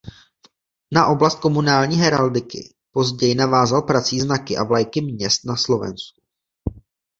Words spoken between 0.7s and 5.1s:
Na oblast komunální heraldiky později navázal prací "Znaky a vlajky